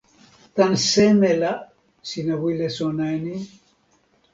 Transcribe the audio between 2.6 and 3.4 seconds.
sona e ni?